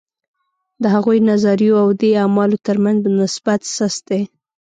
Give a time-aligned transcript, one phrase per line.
[0.81, 4.21] د هغو نظریو او دې اعمالو ترمنځ نسبت سست دی.